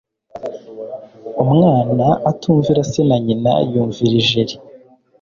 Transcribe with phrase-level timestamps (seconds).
[1.43, 4.53] umwana atumvira se na nyina yumvira ijeri